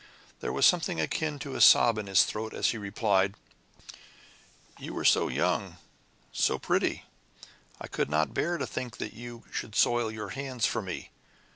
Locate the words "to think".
8.57-8.97